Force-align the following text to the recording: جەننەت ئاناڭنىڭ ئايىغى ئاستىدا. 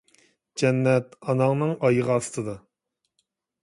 جەننەت 0.61 1.13
ئاناڭنىڭ 1.27 1.77
ئايىغى 1.85 2.19
ئاستىدا. 2.19 2.61